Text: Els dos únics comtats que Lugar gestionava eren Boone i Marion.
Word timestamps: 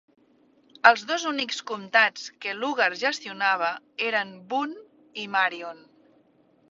Els 0.91 1.01
dos 1.09 1.25
únics 1.31 1.59
comtats 1.71 2.23
que 2.45 2.55
Lugar 2.61 2.87
gestionava 3.03 3.69
eren 4.07 4.33
Boone 4.55 4.85
i 5.25 5.27
Marion. 5.37 5.85